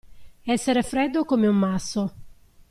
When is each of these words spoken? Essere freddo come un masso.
Essere 0.41 0.81
freddo 0.81 1.25
come 1.25 1.45
un 1.45 1.57
masso. 1.57 2.13